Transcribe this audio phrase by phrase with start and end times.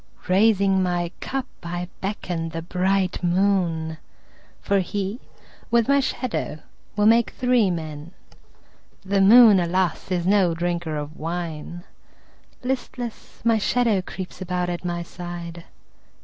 [0.27, 3.99] Raising my cup I beckon the bright moon,
[4.59, 5.19] For he,
[5.69, 6.57] with my shadow,
[6.95, 8.09] will make three men.
[9.05, 11.83] The moon, alas, is no drinker of wine;
[12.63, 15.65] Listless, my shadow creeps about at my side.